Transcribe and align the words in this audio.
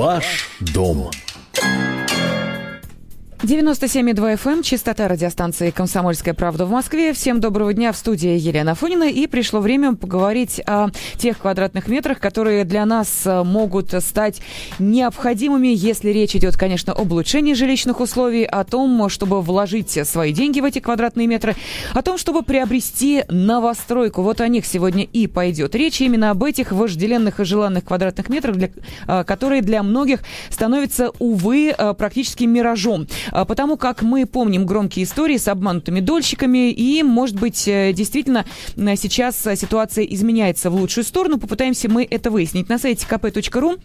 Ваш 0.00 0.48
дом. 0.60 1.10
97,2 3.42 4.34
FM, 4.34 4.52
эм, 4.52 4.62
частота 4.62 5.08
радиостанции 5.08 5.70
«Комсомольская 5.70 6.34
правда» 6.34 6.66
в 6.66 6.70
Москве. 6.70 7.14
Всем 7.14 7.40
доброго 7.40 7.72
дня 7.72 7.90
в 7.90 7.96
студии 7.96 8.38
Елена 8.38 8.74
Фонина. 8.74 9.04
И 9.04 9.26
пришло 9.26 9.60
время 9.60 9.94
поговорить 9.94 10.60
о 10.66 10.88
тех 11.16 11.38
квадратных 11.38 11.88
метрах, 11.88 12.20
которые 12.20 12.64
для 12.64 12.84
нас 12.84 13.22
э, 13.24 13.42
могут 13.42 13.94
стать 14.04 14.42
необходимыми, 14.78 15.68
если 15.68 16.10
речь 16.10 16.36
идет, 16.36 16.58
конечно, 16.58 16.92
об 16.92 17.12
улучшении 17.12 17.54
жилищных 17.54 18.00
условий, 18.00 18.44
о 18.44 18.62
том, 18.64 19.08
чтобы 19.08 19.40
вложить 19.40 19.98
свои 20.06 20.34
деньги 20.34 20.60
в 20.60 20.66
эти 20.66 20.80
квадратные 20.80 21.26
метры, 21.26 21.56
о 21.94 22.02
том, 22.02 22.18
чтобы 22.18 22.42
приобрести 22.42 23.24
новостройку. 23.30 24.20
Вот 24.20 24.42
о 24.42 24.48
них 24.48 24.66
сегодня 24.66 25.04
и 25.04 25.26
пойдет 25.26 25.74
речь. 25.74 26.02
Именно 26.02 26.32
об 26.32 26.44
этих 26.44 26.72
вожделенных 26.72 27.40
и 27.40 27.44
желанных 27.46 27.86
квадратных 27.86 28.28
метрах, 28.28 28.56
для, 28.56 28.68
э, 29.08 29.24
которые 29.24 29.62
для 29.62 29.82
многих 29.82 30.20
становятся, 30.50 31.10
увы, 31.18 31.74
э, 31.76 31.94
практически 31.94 32.44
миражом. 32.44 33.06
А, 33.30 33.44
потому 33.44 33.76
как 33.76 34.02
мы 34.02 34.26
помним 34.26 34.66
громкие 34.66 35.04
истории 35.04 35.36
с 35.36 35.48
обманутыми 35.48 36.00
дольщиками, 36.00 36.70
и, 36.70 37.02
может 37.02 37.36
быть, 37.36 37.66
э, 37.68 37.92
действительно 37.92 38.44
сейчас 38.76 39.36
ситуация 39.36 40.04
изменяется 40.04 40.70
в 40.70 40.74
лучшую 40.74 41.04
сторону. 41.04 41.38
Попытаемся 41.38 41.88
мы 41.88 42.06
это 42.08 42.30
выяснить. 42.30 42.68
На 42.68 42.78
сайте 42.78 43.06
kp.ru 43.08 43.78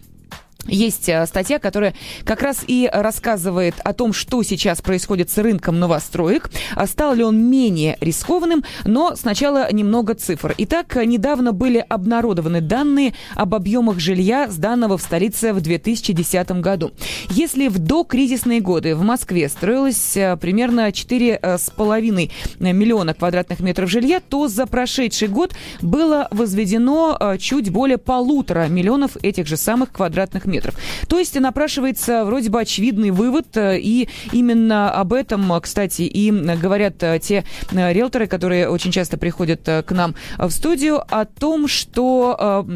есть 0.68 1.08
э, 1.08 1.24
статья, 1.26 1.58
которая 1.58 1.94
как 2.24 2.42
раз 2.42 2.64
и 2.66 2.88
рассказывает 2.92 3.74
о 3.84 3.92
том, 3.92 4.12
что 4.12 4.42
сейчас 4.42 4.82
происходит 4.82 5.30
с 5.30 5.38
рынком 5.38 5.78
новостроек, 5.78 6.50
а 6.74 6.86
стал 6.86 7.14
ли 7.14 7.24
он 7.24 7.42
менее 7.42 7.96
рискованным, 8.00 8.64
но 8.84 9.14
сначала 9.16 9.72
немного 9.72 10.14
цифр. 10.14 10.54
Итак, 10.58 10.96
недавно 10.96 11.52
были 11.52 11.84
обнародованы 11.88 12.60
данные 12.60 13.14
об 13.34 13.54
объемах 13.54 13.98
жилья, 13.98 14.48
сданного 14.48 14.98
в 14.98 15.02
столице 15.02 15.52
в 15.52 15.60
2010 15.60 16.50
году. 16.60 16.92
Если 17.30 17.68
в 17.68 17.78
докризисные 17.78 18.60
годы 18.60 18.94
в 18.94 19.02
Москве 19.02 19.48
строилось 19.48 20.16
э, 20.16 20.36
примерно 20.36 20.88
4,5 20.88 22.30
миллиона 22.72 23.14
квадратных 23.14 23.60
метров 23.60 23.90
жилья, 23.90 24.20
то 24.20 24.48
за 24.48 24.66
прошедший 24.66 25.28
год 25.28 25.54
было 25.80 26.28
возведено 26.30 27.16
э, 27.18 27.38
чуть 27.38 27.70
более 27.70 27.98
полутора 27.98 28.66
миллионов 28.68 29.16
этих 29.22 29.46
же 29.46 29.56
самых 29.56 29.92
квадратных 29.92 30.44
метров 30.44 30.55
метров. 30.56 30.74
То 31.08 31.18
есть 31.18 31.38
напрашивается 31.38 32.24
вроде 32.24 32.50
бы 32.50 32.60
очевидный 32.60 33.10
вывод, 33.10 33.56
э, 33.56 33.78
и 33.78 34.08
именно 34.32 34.90
об 34.90 35.12
этом, 35.12 35.52
кстати, 35.60 36.02
и 36.02 36.30
говорят 36.30 37.02
э, 37.02 37.18
те 37.22 37.44
э, 37.70 37.92
риэлторы, 37.92 38.26
которые 38.26 38.68
очень 38.68 38.90
часто 38.90 39.18
приходят 39.18 39.60
к 39.64 39.86
нам 39.90 40.14
в 40.38 40.50
студию, 40.50 41.02
о 41.08 41.24
том, 41.24 41.68
что 41.68 42.66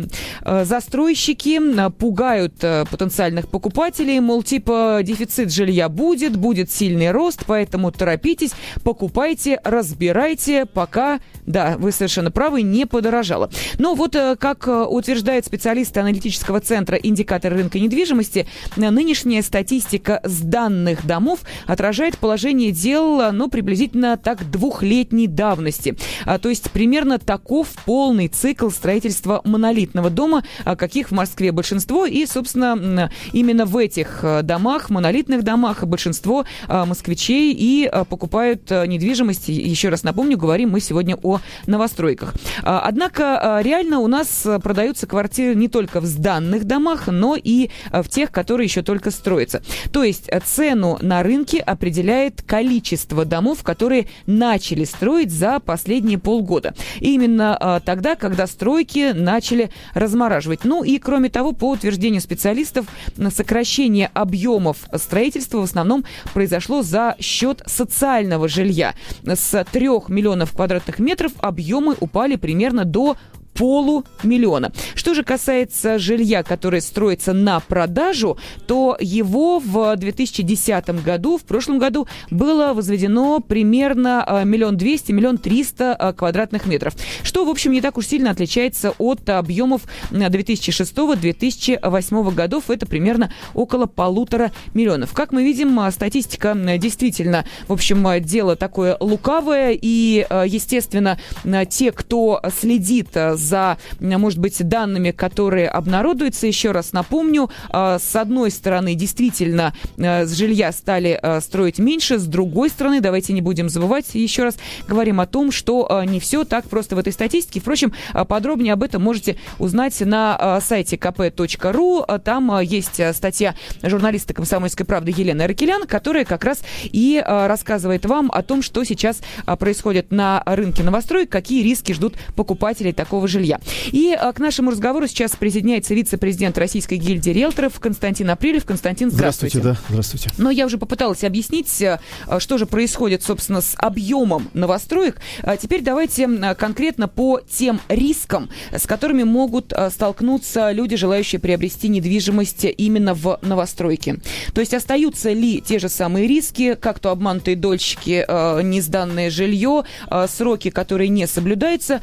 застройщики 0.45 1.61
пугают 1.91 2.55
потенциальных 2.59 3.49
покупателей, 3.49 4.21
мол, 4.21 4.43
типа 4.43 5.01
дефицит 5.03 5.53
жилья 5.53 5.89
будет, 5.89 6.37
будет 6.37 6.71
сильный 6.71 7.11
рост, 7.11 7.45
поэтому 7.47 7.91
торопитесь, 7.91 8.53
покупайте, 8.83 9.61
разбирайте, 9.65 10.67
пока, 10.67 11.21
да, 11.47 11.77
вы 11.79 11.93
совершенно 11.93 12.31
правы, 12.31 12.63
не 12.63 12.87
подорожало. 12.87 13.51
Но 13.79 13.95
вот 13.95 14.17
как 14.39 14.69
утверждают 14.69 15.47
специалисты 15.47 16.01
аналитического 16.01 16.61
центра 16.61 16.97
индикатор 16.97 17.53
рынка 17.53 17.70
недвижимости, 17.79 18.47
нынешняя 18.77 19.43
статистика 19.43 20.21
с 20.25 20.41
данных 20.41 21.07
домов 21.07 21.41
отражает 21.67 22.19
положение 22.19 22.73
дел, 22.73 23.33
ну, 23.33 23.49
приблизительно 23.49 24.17
так 24.17 24.51
двухлетней 24.51 25.27
давности. 25.27 25.97
А, 26.25 26.39
то 26.39 26.49
есть 26.49 26.71
примерно 26.71 27.19
таков 27.19 27.69
полный 27.85 28.29
цикл 28.29 28.71
строительства 28.71 29.41
монолитного 29.45 30.11
дома, 30.11 30.45
а, 30.65 30.77
каких 30.77 31.11
в 31.11 31.13
Москве 31.13 31.53
большинство. 31.53 32.07
И, 32.07 32.27
собственно, 32.27 33.11
именно 33.33 33.67
в 33.67 33.77
этих 33.77 34.21
а, 34.23 34.43
домах, 34.43 34.91
монолитных 34.91 35.43
домах, 35.43 35.85
большинство 35.85 36.45
а, 36.69 36.87
москвичей 36.87 37.55
и 37.57 37.91
покупают 38.09 38.71
недвижимость. 38.71 39.49
Еще 39.49 39.89
раз 39.89 40.03
напомню, 40.03 40.37
говорим 40.37 40.71
мы 40.71 40.81
сегодня 40.81 41.17
о 41.23 41.41
новостройках. 41.67 42.35
Однако 42.63 43.61
реально 43.63 44.01
у 44.01 44.07
нас 44.07 44.47
продаются 44.63 45.07
квартиры 45.07 45.55
не 45.55 45.69
только 45.69 46.01
в 46.01 46.07
сданных 46.07 46.65
домах, 46.65 47.09
но 47.09 47.37
и 47.37 47.60
э, 47.91 48.03
в 48.03 48.09
тех, 48.09 48.31
которые 48.31 48.67
еще 48.67 48.83
только 48.83 49.11
строятся. 49.11 49.63
То 49.93 50.05
есть 50.05 50.29
э, 50.29 50.41
цену 50.41 50.99
на 51.01 51.23
рынке 51.23 51.59
определяет 51.59 52.43
количество 52.43 53.25
домов, 53.25 53.63
которые 53.63 54.07
начали 54.27 54.85
строить 54.85 55.31
за 55.31 55.61
последние 55.61 56.19
полгода. 56.19 56.75
Именно 57.01 57.59
э, 57.61 57.81
тогда, 57.85 58.17
когда 58.17 58.47
стройки 58.47 59.13
начали 59.13 59.71
размораживать. 59.95 60.65
Ну 60.65 60.83
и 60.85 60.99
кроме 60.99 61.29
того, 61.29 61.53
по 61.53 61.71
утверждению 61.71 62.21
специалистов, 62.21 62.87
сокращение 63.31 64.11
объемов 64.15 64.79
строительства 64.97 65.59
в 65.59 65.65
основном 65.65 66.05
произошло 66.33 66.83
за 66.83 67.17
счет 67.21 67.63
социального 67.67 68.49
жилья. 68.49 68.95
С 69.25 69.65
3 69.73 69.89
миллионов 70.09 70.53
квадратных 70.53 70.99
метров 70.99 71.33
объемы 71.41 71.97
упали 72.01 72.37
примерно 72.37 72.85
до 72.85 73.17
полумиллиона. 73.61 74.73
Что 74.95 75.13
же 75.13 75.23
касается 75.23 75.99
жилья, 75.99 76.43
которое 76.43 76.81
строится 76.81 77.35
на 77.35 77.61
продажу, 77.61 78.39
то 78.67 78.97
его 78.99 79.59
в 79.59 79.95
2010 79.97 81.05
году, 81.05 81.37
в 81.37 81.43
прошлом 81.43 81.79
году, 81.79 82.09
было 82.31 82.73
возведено 82.73 83.41
примерно 83.41 84.25
а, 84.27 84.45
миллион 84.45 84.79
двести, 84.79 85.13
миллион 85.13 85.37
триста 85.37 85.95
а, 85.95 86.15
квадратных 86.15 86.65
метров. 86.65 86.95
Что, 87.23 87.45
в 87.45 87.51
общем, 87.51 87.73
не 87.73 87.83
так 87.83 87.99
уж 87.99 88.07
сильно 88.07 88.31
отличается 88.31 88.95
от 88.97 89.29
объемов 89.29 89.83
2006-2008 90.11 92.35
годов. 92.35 92.71
Это 92.71 92.87
примерно 92.87 93.31
около 93.53 93.85
полутора 93.85 94.53
миллионов. 94.73 95.13
Как 95.13 95.33
мы 95.33 95.45
видим, 95.45 95.79
статистика 95.91 96.57
действительно, 96.79 97.45
в 97.69 97.75
общем, 97.75 98.07
дело 98.23 98.57
такое 98.57 98.97
лукавое. 99.01 99.79
И, 99.79 100.27
естественно, 100.47 101.21
те, 101.69 101.93
кто 101.93 102.41
следит 102.59 103.09
за 103.13 103.50
за, 103.51 103.79
может 103.99 104.39
быть, 104.39 104.67
данными, 104.67 105.11
которые 105.11 105.69
обнародуются. 105.69 106.47
Еще 106.47 106.71
раз 106.71 106.93
напомню, 106.93 107.51
а, 107.69 107.99
с 107.99 108.15
одной 108.17 108.51
стороны, 108.51 108.95
действительно, 108.95 109.75
а, 109.99 110.25
с 110.25 110.33
жилья 110.33 110.73
стали 110.73 111.19
а, 111.21 111.41
строить 111.41 111.79
меньше, 111.79 112.19
с 112.19 112.27
другой 112.27 112.71
стороны, 112.71 113.01
давайте 113.01 113.33
не 113.33 113.43
будем 113.43 113.69
забывать, 113.69 114.15
еще 114.15 114.45
раз 114.45 114.57
говорим 114.87 115.21
о 115.21 115.27
том, 115.27 115.51
что 115.51 116.03
не 116.07 116.21
все 116.21 116.45
так 116.45 116.65
просто 116.67 116.95
в 116.95 116.99
этой 116.99 117.13
статистике. 117.13 117.61
Впрочем, 117.61 117.93
подробнее 118.29 118.75
об 118.75 118.83
этом 118.83 119.03
можете 119.03 119.37
узнать 119.59 119.99
на 120.01 120.61
сайте 120.61 120.97
kp.ru. 120.97 122.19
Там 122.21 122.61
есть 122.61 123.01
статья 123.15 123.55
журналиста 123.83 124.33
«Комсомольской 124.35 124.87
правды» 124.87 125.13
Елены 125.17 125.43
Аркелян, 125.43 125.87
которая 125.87 126.25
как 126.25 126.45
раз 126.45 126.63
и 126.85 127.23
рассказывает 127.27 128.07
вам 128.07 128.31
о 128.33 128.43
том, 128.43 128.63
что 128.63 128.85
сейчас 128.85 129.21
происходит 129.59 130.13
на 130.13 130.43
рынке 130.47 130.83
новостроек, 130.83 131.31
какие 131.31 131.63
риски 131.63 131.93
ждут 131.93 132.15
покупателей 132.37 132.93
такого 132.93 133.27
жилья. 133.31 133.61
И 133.93 134.13
а, 134.13 134.33
к 134.33 134.39
нашему 134.39 134.71
разговору 134.71 135.07
сейчас 135.07 135.37
присоединяется 135.37 135.95
вице-президент 135.95 136.59
Российской 136.59 136.97
гильдии 136.97 137.31
риэлторов 137.31 137.81
Константин 137.81 138.29
Апрелев. 138.31 138.65
Константин, 138.67 139.11
здравствуйте. 139.11 139.59
Здравствуйте, 139.61 139.81
да, 139.81 139.89
здравствуйте. 139.89 140.31
Но 140.37 140.51
я 140.51 140.67
уже 140.67 140.77
попыталась 140.77 141.25
объяснить, 141.25 141.83
а, 141.83 142.41
что 142.41 142.59
же 142.59 142.67
происходит, 142.67 143.23
собственно, 143.23 143.61
с 143.61 143.75
объемом 143.77 144.51
новостроек. 144.53 145.17
А 145.43 145.57
теперь 145.57 145.83
давайте 145.83 146.29
конкретно 146.55 147.09
по 147.09 147.41
тем 147.41 147.81
рискам, 147.89 148.51
с 148.73 148.87
которыми 148.87 149.23
могут 149.23 149.73
столкнуться 149.91 150.73
люди, 150.73 150.97
желающие 150.97 151.41
приобрести 151.41 151.89
недвижимость 151.89 152.67
именно 152.77 153.15
в 153.15 153.39
новостройке. 153.43 154.17
То 154.53 154.61
есть 154.61 154.75
остаются 154.75 155.33
ли 155.33 155.61
те 155.61 155.79
же 155.79 155.89
самые 155.89 156.27
риски, 156.27 156.75
как 156.75 156.99
то 156.99 157.11
обманутые 157.11 157.57
дольщики, 157.57 158.25
несданное 158.63 159.31
жилье, 159.31 159.85
сроки, 160.29 160.71
которые 160.71 161.09
не 161.09 161.27
соблюдаются, 161.27 162.03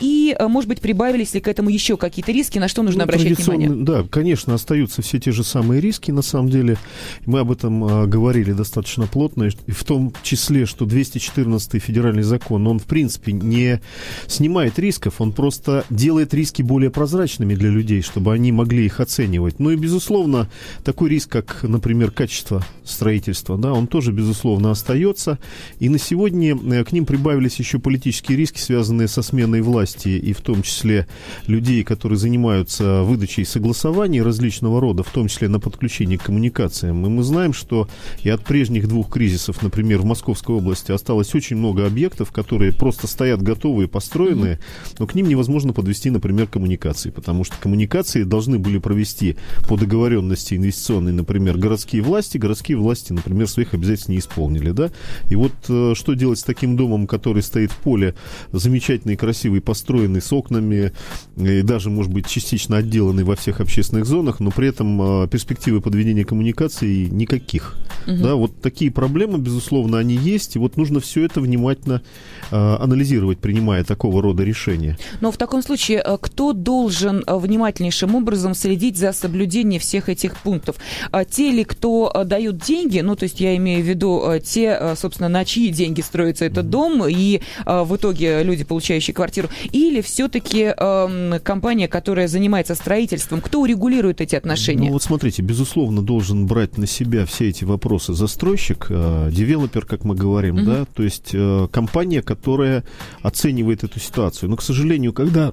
и, 0.00 0.36
может 0.40 0.65
может 0.66 0.68
быть, 0.68 0.80
прибавились 0.80 1.32
ли 1.32 1.40
к 1.40 1.46
этому 1.46 1.70
еще 1.70 1.96
какие-то 1.96 2.32
риски, 2.32 2.58
на 2.58 2.66
что 2.66 2.82
нужно 2.82 2.98
ну, 2.98 3.04
обращать 3.04 3.38
внимание? 3.38 3.70
Да, 3.70 4.04
конечно, 4.10 4.54
остаются 4.54 5.00
все 5.00 5.20
те 5.20 5.30
же 5.30 5.44
самые 5.44 5.80
риски, 5.80 6.10
на 6.10 6.22
самом 6.22 6.50
деле. 6.50 6.76
Мы 7.24 7.38
об 7.38 7.52
этом 7.52 7.84
а, 7.84 8.06
говорили 8.06 8.52
достаточно 8.52 9.06
плотно, 9.06 9.44
и 9.44 9.70
в 9.70 9.84
том 9.84 10.12
числе, 10.24 10.66
что 10.66 10.84
214 10.84 11.80
федеральный 11.80 12.24
закон, 12.24 12.66
он, 12.66 12.80
в 12.80 12.84
принципе, 12.84 13.30
не 13.30 13.80
снимает 14.26 14.78
рисков, 14.78 15.20
он 15.20 15.32
просто 15.32 15.84
делает 15.88 16.34
риски 16.34 16.62
более 16.62 16.90
прозрачными 16.90 17.54
для 17.54 17.70
людей, 17.70 18.02
чтобы 18.02 18.32
они 18.32 18.50
могли 18.50 18.86
их 18.86 18.98
оценивать. 18.98 19.60
Ну 19.60 19.70
и, 19.70 19.76
безусловно, 19.76 20.50
такой 20.84 21.10
риск, 21.10 21.30
как, 21.30 21.62
например, 21.62 22.10
качество 22.10 22.66
строительства, 22.82 23.56
да, 23.56 23.72
он 23.72 23.86
тоже, 23.86 24.10
безусловно, 24.10 24.72
остается. 24.72 25.38
И 25.78 25.88
на 25.88 25.98
сегодня 25.98 26.56
э, 26.56 26.84
к 26.84 26.90
ним 26.90 27.06
прибавились 27.06 27.56
еще 27.56 27.78
политические 27.78 28.36
риски, 28.36 28.58
связанные 28.58 29.06
со 29.06 29.22
сменой 29.22 29.60
власти, 29.60 30.08
и 30.08 30.32
в 30.32 30.40
том 30.40 30.55
том 30.56 30.62
числе 30.62 31.06
людей, 31.46 31.84
которые 31.84 32.18
занимаются 32.18 33.02
выдачей 33.02 33.44
согласований 33.44 34.22
различного 34.22 34.80
рода, 34.80 35.02
в 35.02 35.10
том 35.10 35.28
числе 35.28 35.48
на 35.48 35.60
подключение 35.60 36.18
к 36.18 36.22
коммуникациям. 36.22 37.04
И 37.04 37.08
мы 37.10 37.22
знаем, 37.22 37.52
что 37.52 37.88
и 38.22 38.30
от 38.30 38.42
прежних 38.42 38.88
двух 38.88 39.10
кризисов, 39.10 39.62
например, 39.62 39.98
в 39.98 40.06
Московской 40.06 40.56
области 40.56 40.92
осталось 40.92 41.34
очень 41.34 41.56
много 41.56 41.86
объектов, 41.86 42.32
которые 42.32 42.72
просто 42.72 43.06
стоят 43.06 43.42
готовые, 43.42 43.86
построенные, 43.86 44.58
но 44.98 45.06
к 45.06 45.14
ним 45.14 45.28
невозможно 45.28 45.74
подвести, 45.74 46.08
например, 46.08 46.46
коммуникации, 46.46 47.10
потому 47.10 47.44
что 47.44 47.56
коммуникации 47.60 48.22
должны 48.22 48.58
были 48.58 48.78
провести 48.78 49.36
по 49.68 49.76
договоренности 49.76 50.54
инвестиционной, 50.54 51.12
например, 51.12 51.58
городские 51.58 52.00
власти, 52.00 52.38
городские 52.38 52.78
власти, 52.78 53.12
например, 53.12 53.46
своих 53.46 53.74
обязательств 53.74 54.08
не 54.08 54.18
исполнили, 54.18 54.70
да, 54.70 54.90
и 55.28 55.34
вот 55.34 55.52
э, 55.68 55.92
что 55.94 56.14
делать 56.14 56.38
с 56.38 56.44
таким 56.44 56.76
домом, 56.76 57.06
который 57.06 57.42
стоит 57.42 57.72
в 57.72 57.76
поле, 57.76 58.14
замечательный, 58.52 59.16
красивый, 59.16 59.60
построенный, 59.60 60.22
с 60.22 60.32
окнами, 60.32 60.45
и 60.50 61.62
даже, 61.62 61.90
может 61.90 62.12
быть, 62.12 62.26
частично 62.26 62.78
отделанный 62.78 63.24
во 63.24 63.36
всех 63.36 63.60
общественных 63.60 64.06
зонах, 64.06 64.40
но 64.40 64.50
при 64.50 64.68
этом 64.68 65.24
э, 65.24 65.28
перспективы 65.28 65.80
подведения 65.80 66.24
коммуникаций 66.24 67.08
никаких. 67.10 67.76
Угу. 68.06 68.16
Да, 68.16 68.34
вот 68.36 68.60
такие 68.60 68.90
проблемы, 68.90 69.38
безусловно, 69.38 69.98
они 69.98 70.14
есть, 70.14 70.56
и 70.56 70.58
вот 70.58 70.76
нужно 70.76 71.00
все 71.00 71.24
это 71.24 71.40
внимательно 71.40 72.02
э, 72.50 72.56
анализировать, 72.56 73.38
принимая 73.38 73.84
такого 73.84 74.22
рода 74.22 74.44
решения. 74.44 74.96
Но 75.20 75.32
в 75.32 75.36
таком 75.36 75.62
случае, 75.62 76.02
э, 76.04 76.16
кто 76.20 76.52
должен 76.52 77.24
э, 77.26 77.36
внимательнейшим 77.36 78.14
образом 78.14 78.54
следить 78.54 78.96
за 78.96 79.12
соблюдением 79.12 79.80
всех 79.80 80.08
этих 80.08 80.36
пунктов? 80.38 80.76
А 81.10 81.24
те 81.24 81.50
ли, 81.50 81.64
кто 81.64 82.12
э, 82.14 82.24
дают 82.24 82.58
деньги, 82.58 83.00
ну, 83.00 83.16
то 83.16 83.24
есть 83.24 83.40
я 83.40 83.56
имею 83.56 83.82
в 83.82 83.86
виду 83.86 84.22
те, 84.44 84.94
собственно, 84.96 85.28
на 85.28 85.44
чьи 85.44 85.70
деньги 85.70 86.00
строится 86.00 86.44
этот 86.44 86.70
дом, 86.70 87.04
и 87.08 87.40
в 87.64 87.96
итоге 87.96 88.42
люди, 88.42 88.64
получающие 88.64 89.14
квартиру, 89.14 89.48
или 89.72 90.00
все-таки 90.00 90.35
э, 90.38 91.40
компания, 91.42 91.88
которая 91.88 92.28
занимается 92.28 92.74
строительством, 92.74 93.40
кто 93.40 93.60
урегулирует 93.60 94.20
эти 94.20 94.36
отношения? 94.36 94.88
Ну, 94.88 94.94
вот 94.94 95.02
смотрите, 95.02 95.42
безусловно, 95.42 96.02
должен 96.02 96.46
брать 96.46 96.78
на 96.78 96.86
себя 96.86 97.26
все 97.26 97.48
эти 97.48 97.64
вопросы 97.64 98.14
застройщик, 98.14 98.86
э, 98.88 99.30
девелопер, 99.32 99.86
как 99.86 100.04
мы 100.04 100.14
говорим, 100.14 100.56
mm-hmm. 100.56 100.64
да, 100.64 100.84
то 100.84 101.02
есть 101.02 101.30
э, 101.32 101.68
компания, 101.70 102.22
которая 102.22 102.84
оценивает 103.22 103.84
эту 103.84 104.00
ситуацию. 104.00 104.50
Но, 104.50 104.56
к 104.56 104.62
сожалению, 104.62 105.12
когда 105.12 105.52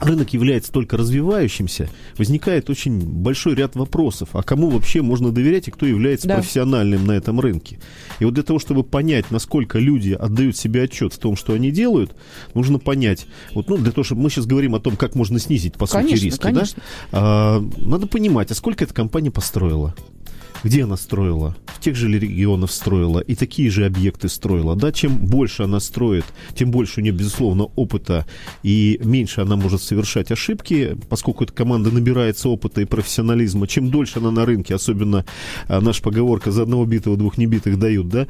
рынок 0.00 0.32
является 0.32 0.72
только 0.72 0.96
развивающимся, 0.96 1.88
возникает 2.18 2.70
очень 2.70 2.98
большой 3.00 3.54
ряд 3.54 3.76
вопросов, 3.76 4.30
а 4.32 4.42
кому 4.42 4.70
вообще 4.70 5.02
можно 5.02 5.30
доверять 5.30 5.68
и 5.68 5.70
кто 5.70 5.86
является 5.86 6.28
да. 6.28 6.36
профессиональным 6.36 7.06
на 7.06 7.12
этом 7.12 7.40
рынке. 7.40 7.78
И 8.18 8.24
вот 8.24 8.34
для 8.34 8.42
того, 8.42 8.58
чтобы 8.58 8.82
понять, 8.82 9.30
насколько 9.30 9.78
люди 9.78 10.12
отдают 10.12 10.56
себе 10.56 10.82
отчет 10.82 11.12
в 11.12 11.18
том, 11.18 11.36
что 11.36 11.52
они 11.52 11.70
делают, 11.70 12.14
нужно 12.54 12.78
понять, 12.78 13.26
вот, 13.54 13.68
ну, 13.68 13.76
для 13.76 13.92
того, 13.92 14.04
чтобы 14.04 14.22
мы 14.22 14.30
сейчас 14.30 14.46
говорим 14.46 14.74
о 14.74 14.80
том, 14.80 14.96
как 14.96 15.14
можно 15.14 15.38
снизить, 15.38 15.74
по 15.74 15.86
конечно, 15.86 16.16
сути, 16.16 16.24
риски, 16.26 16.40
конечно. 16.40 16.82
да, 17.12 17.18
а, 17.18 17.64
надо 17.78 18.06
понимать, 18.06 18.50
а 18.50 18.54
сколько 18.54 18.84
эта 18.84 18.94
компания 18.94 19.30
построила, 19.30 19.94
где 20.62 20.84
она 20.84 20.96
строила, 20.96 21.56
в 21.66 21.80
тех 21.80 21.96
же 21.96 22.08
регионах 22.08 22.70
строила 22.70 23.20
и 23.20 23.34
такие 23.34 23.70
же 23.70 23.84
объекты 23.84 24.28
строила. 24.28 24.76
Да, 24.76 24.92
чем 24.92 25.16
больше 25.16 25.64
она 25.64 25.80
строит, 25.80 26.24
тем 26.54 26.70
больше 26.70 27.00
у 27.00 27.02
нее, 27.02 27.12
безусловно, 27.12 27.64
опыта 27.76 28.26
и 28.62 29.00
меньше 29.02 29.40
она 29.40 29.56
может 29.56 29.82
совершать 29.82 30.30
ошибки, 30.30 30.96
поскольку 31.08 31.44
эта 31.44 31.52
команда 31.52 31.90
набирается 31.90 32.48
опыта 32.48 32.80
и 32.80 32.84
профессионализма. 32.84 33.66
Чем 33.66 33.90
дольше 33.90 34.18
она 34.18 34.30
на 34.30 34.44
рынке, 34.44 34.74
особенно 34.74 35.24
а, 35.68 35.80
наша 35.80 36.02
поговорка 36.02 36.50
«за 36.50 36.62
одного 36.62 36.84
битого 36.84 37.16
двух 37.16 37.38
небитых 37.38 37.78
дают», 37.78 38.08
да, 38.08 38.26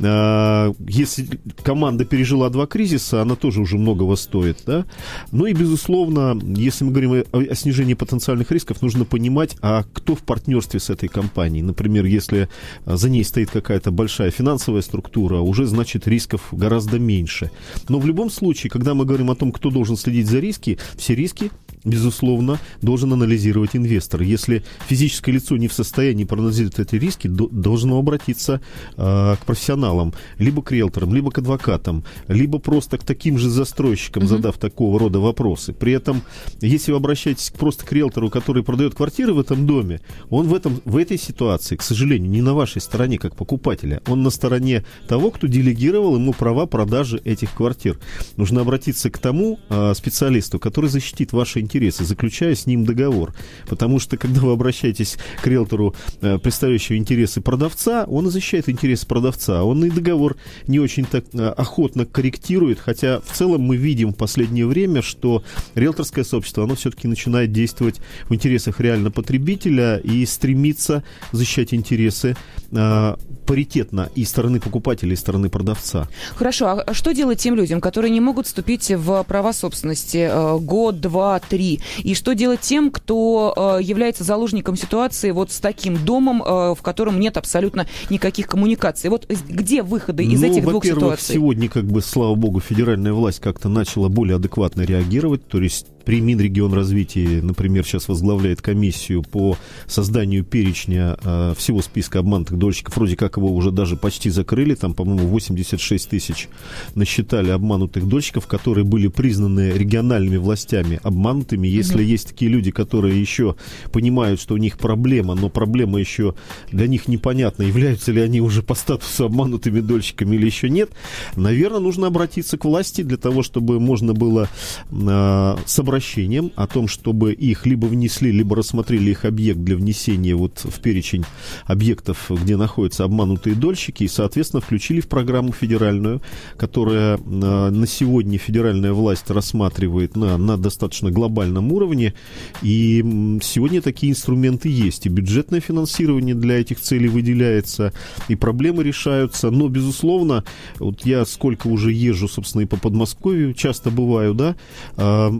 а, 0.00 0.72
если 0.88 1.28
команда 1.62 2.04
пережила 2.04 2.48
два 2.50 2.66
кризиса, 2.66 3.22
она 3.22 3.36
тоже 3.36 3.60
уже 3.60 3.76
многого 3.76 4.16
стоит, 4.16 4.62
да. 4.66 4.86
Ну 5.32 5.46
и, 5.46 5.52
безусловно, 5.52 6.38
если 6.42 6.84
мы 6.84 6.90
говорим 6.90 7.24
о, 7.32 7.38
о 7.38 7.54
снижении 7.54 7.94
потенциальных 7.94 8.50
рисков, 8.50 8.82
нужно 8.82 9.04
понимать, 9.04 9.56
а 9.60 9.84
кто 9.92 10.14
в 10.14 10.22
партнерстве 10.22 10.80
с 10.80 10.90
этой 10.90 11.08
компанией 11.08 11.62
например, 11.66 12.04
если 12.04 12.48
а, 12.84 12.96
за 12.96 13.10
ней 13.10 13.24
стоит 13.24 13.50
какая-то 13.50 13.90
большая 13.90 14.30
финансовая 14.30 14.82
структура, 14.82 15.38
уже 15.38 15.66
значит 15.66 16.08
рисков 16.08 16.48
гораздо 16.52 16.98
меньше. 16.98 17.50
Но 17.88 17.98
в 17.98 18.06
любом 18.06 18.30
случае, 18.30 18.70
когда 18.70 18.94
мы 18.94 19.04
говорим 19.04 19.30
о 19.30 19.36
том, 19.36 19.52
кто 19.52 19.70
должен 19.70 19.96
следить 19.96 20.28
за 20.28 20.38
риски, 20.38 20.78
все 20.96 21.14
риски 21.14 21.50
безусловно, 21.86 22.58
должен 22.82 23.12
анализировать 23.12 23.76
инвестор. 23.76 24.22
Если 24.22 24.64
физическое 24.88 25.32
лицо 25.32 25.56
не 25.56 25.68
в 25.68 25.72
состоянии 25.72 26.24
проанализировать 26.24 26.78
эти 26.80 26.96
риски, 26.96 27.28
до, 27.28 27.48
должно 27.48 27.98
обратиться 27.98 28.60
э, 28.96 29.36
к 29.40 29.46
профессионалам, 29.46 30.12
либо 30.38 30.62
к 30.62 30.72
риэлторам, 30.72 31.14
либо 31.14 31.30
к 31.30 31.38
адвокатам, 31.38 32.04
либо 32.28 32.58
просто 32.58 32.98
к 32.98 33.04
таким 33.04 33.38
же 33.38 33.48
застройщикам, 33.48 34.24
угу. 34.24 34.28
задав 34.28 34.58
такого 34.58 34.98
рода 34.98 35.20
вопросы. 35.20 35.72
При 35.72 35.92
этом, 35.92 36.22
если 36.60 36.90
вы 36.90 36.98
обращаетесь 36.98 37.50
просто 37.50 37.86
к 37.86 37.92
риэлтору, 37.92 38.30
который 38.30 38.62
продает 38.64 38.94
квартиры 38.94 39.32
в 39.32 39.38
этом 39.38 39.66
доме, 39.66 40.00
он 40.28 40.48
в, 40.48 40.54
этом, 40.54 40.80
в 40.84 40.96
этой 40.96 41.18
ситуации, 41.18 41.76
к 41.76 41.82
сожалению, 41.82 42.30
не 42.30 42.42
на 42.42 42.54
вашей 42.54 42.82
стороне 42.82 43.18
как 43.18 43.36
покупателя, 43.36 44.02
он 44.08 44.22
на 44.22 44.30
стороне 44.30 44.84
того, 45.08 45.30
кто 45.30 45.46
делегировал 45.46 46.16
ему 46.16 46.32
права 46.32 46.66
продажи 46.66 47.20
этих 47.24 47.54
квартир. 47.54 47.98
Нужно 48.36 48.62
обратиться 48.62 49.08
к 49.08 49.18
тому 49.18 49.60
э, 49.68 49.94
специалисту, 49.94 50.58
который 50.58 50.90
защитит 50.90 51.32
ваши 51.32 51.60
интересы 51.60 51.75
интересы, 51.76 52.04
заключая 52.04 52.54
с 52.54 52.66
ним 52.66 52.84
договор. 52.84 53.34
Потому 53.68 54.00
что, 54.00 54.16
когда 54.16 54.40
вы 54.40 54.52
обращаетесь 54.52 55.18
к 55.42 55.46
риэлтору, 55.46 55.94
э, 56.22 56.38
представляющему 56.38 56.98
интересы 56.98 57.40
продавца, 57.40 58.04
он 58.04 58.30
защищает 58.30 58.68
интересы 58.68 59.06
продавца. 59.06 59.62
Он 59.64 59.84
и 59.84 59.90
договор 59.90 60.36
не 60.66 60.80
очень 60.80 61.04
так 61.04 61.24
э, 61.32 61.48
охотно 61.48 62.06
корректирует, 62.06 62.78
хотя 62.80 63.20
в 63.20 63.32
целом 63.32 63.62
мы 63.62 63.76
видим 63.76 64.12
в 64.12 64.16
последнее 64.16 64.66
время, 64.66 65.02
что 65.02 65.42
риэлторское 65.74 66.24
сообщество, 66.24 66.64
оно 66.64 66.74
все-таки 66.74 67.08
начинает 67.08 67.52
действовать 67.52 68.00
в 68.28 68.34
интересах 68.34 68.80
реально 68.80 69.10
потребителя 69.10 69.98
и 69.98 70.24
стремится 70.26 71.04
защищать 71.32 71.74
интересы 71.74 72.36
э, 72.72 73.16
паритетно 73.46 74.08
и 74.14 74.24
стороны 74.24 74.60
покупателя, 74.60 75.12
и 75.12 75.16
стороны 75.16 75.48
продавца. 75.48 76.08
Хорошо, 76.34 76.82
а 76.86 76.94
что 76.94 77.12
делать 77.12 77.38
тем 77.38 77.54
людям, 77.54 77.80
которые 77.80 78.10
не 78.10 78.20
могут 78.20 78.46
вступить 78.46 78.90
в 78.90 79.24
права 79.24 79.52
собственности 79.52 80.58
год, 80.60 81.00
два, 81.00 81.38
три? 81.40 81.65
И 81.98 82.14
что 82.14 82.34
делать 82.34 82.60
тем, 82.60 82.90
кто 82.90 83.78
э, 83.78 83.82
является 83.82 84.24
заложником 84.24 84.76
ситуации 84.76 85.30
вот 85.30 85.50
с 85.52 85.60
таким 85.60 85.96
домом, 86.04 86.42
э, 86.42 86.74
в 86.74 86.82
котором 86.82 87.20
нет 87.20 87.36
абсолютно 87.36 87.86
никаких 88.10 88.46
коммуникаций? 88.46 89.10
Вот 89.10 89.26
где 89.28 89.82
выходы 89.82 90.24
из 90.24 90.40
ну, 90.40 90.46
этих 90.46 90.64
двух 90.64 90.84
ситуаций? 90.84 91.34
сегодня, 91.34 91.68
как 91.68 91.84
бы, 91.84 92.00
слава 92.00 92.34
богу, 92.34 92.60
федеральная 92.60 93.12
власть 93.12 93.40
как-то 93.40 93.68
начала 93.68 94.08
более 94.08 94.36
адекватно 94.36 94.82
реагировать, 94.82 95.46
то 95.48 95.60
есть 95.60 95.86
при 96.06 96.20
Минрегионразвитии, 96.20 97.40
например, 97.40 97.84
сейчас 97.84 98.06
возглавляет 98.06 98.62
комиссию 98.62 99.22
по 99.22 99.58
созданию 99.88 100.44
перечня 100.44 101.18
э, 101.20 101.54
всего 101.58 101.82
списка 101.82 102.20
обманутых 102.20 102.56
дольщиков. 102.56 102.96
Вроде 102.96 103.16
как 103.16 103.38
его 103.38 103.52
уже 103.52 103.72
даже 103.72 103.96
почти 103.96 104.30
закрыли. 104.30 104.76
Там, 104.76 104.94
по-моему, 104.94 105.26
86 105.26 106.08
тысяч 106.08 106.48
насчитали 106.94 107.50
обманутых 107.50 108.06
дольщиков, 108.06 108.46
которые 108.46 108.84
были 108.84 109.08
признаны 109.08 109.72
региональными 109.72 110.36
властями 110.36 111.00
обманутыми. 111.02 111.66
Если 111.66 111.98
mm-hmm. 111.98 112.04
есть 112.04 112.28
такие 112.28 112.52
люди, 112.52 112.70
которые 112.70 113.20
еще 113.20 113.56
понимают, 113.90 114.40
что 114.40 114.54
у 114.54 114.58
них 114.58 114.78
проблема, 114.78 115.34
но 115.34 115.48
проблема 115.48 115.98
еще 115.98 116.36
для 116.70 116.86
них 116.86 117.08
непонятна, 117.08 117.64
являются 117.64 118.12
ли 118.12 118.20
они 118.20 118.40
уже 118.40 118.62
по 118.62 118.76
статусу 118.76 119.24
обманутыми 119.24 119.80
дольщиками 119.80 120.36
или 120.36 120.46
еще 120.46 120.70
нет, 120.70 120.90
наверное, 121.34 121.80
нужно 121.80 122.06
обратиться 122.06 122.56
к 122.56 122.64
власти 122.64 123.02
для 123.02 123.16
того, 123.16 123.42
чтобы 123.42 123.80
можно 123.80 124.14
было 124.14 124.48
э, 124.92 125.56
собрать 125.66 125.95
обращением 125.96 126.52
о 126.56 126.66
том, 126.66 126.88
чтобы 126.88 127.32
их 127.32 127.64
либо 127.64 127.86
внесли, 127.86 128.30
либо 128.30 128.54
рассмотрели 128.54 129.10
их 129.10 129.24
объект 129.24 129.60
для 129.60 129.76
внесения 129.76 130.34
вот 130.34 130.60
в 130.62 130.80
перечень 130.80 131.24
объектов, 131.64 132.30
где 132.30 132.56
находятся 132.56 133.04
обманутые 133.04 133.56
дольщики, 133.56 134.04
и, 134.04 134.08
соответственно, 134.08 134.60
включили 134.60 135.00
в 135.00 135.08
программу 135.08 135.52
федеральную, 135.52 136.20
которая 136.58 137.18
а, 137.18 137.70
на 137.70 137.86
сегодня 137.86 138.36
федеральная 138.36 138.92
власть 138.92 139.30
рассматривает 139.30 140.16
на, 140.16 140.36
на 140.36 140.58
достаточно 140.58 141.10
глобальном 141.10 141.72
уровне. 141.72 142.12
И 142.60 143.02
сегодня 143.42 143.80
такие 143.80 144.12
инструменты 144.12 144.68
есть. 144.68 145.06
И 145.06 145.08
бюджетное 145.08 145.60
финансирование 145.60 146.34
для 146.34 146.60
этих 146.60 146.78
целей 146.78 147.08
выделяется, 147.08 147.94
и 148.28 148.34
проблемы 148.34 148.84
решаются. 148.84 149.50
Но, 149.50 149.68
безусловно, 149.68 150.44
вот 150.78 151.06
я 151.06 151.24
сколько 151.24 151.68
уже 151.68 151.90
езжу, 151.90 152.28
собственно, 152.28 152.62
и 152.62 152.66
по 152.66 152.76
Подмосковью, 152.76 153.54
часто 153.54 153.90
бываю, 153.90 154.34
да, 154.34 154.56
а, 154.96 155.32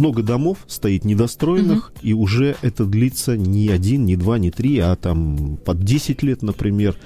много 0.00 0.22
домов 0.22 0.58
стоит 0.66 1.04
недостроенных, 1.04 1.92
угу. 1.94 1.98
и 2.02 2.12
уже 2.12 2.56
это 2.62 2.84
длится 2.84 3.36
не 3.36 3.68
один, 3.68 4.04
не 4.06 4.16
два, 4.16 4.38
не 4.38 4.50
три, 4.50 4.78
а 4.78 4.96
там 4.96 5.58
под 5.64 5.84
10 5.84 6.22
лет, 6.22 6.42
например. 6.42 6.96